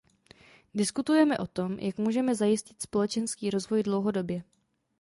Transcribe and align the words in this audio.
Diskutujeme 0.73 1.37
o 1.37 1.47
tom, 1.47 1.79
jak 1.79 1.97
můžeme 1.97 2.35
zajistit 2.35 2.81
společenský 2.81 3.49
rozvoj 3.49 3.83
dlouhodobě. 3.83 4.43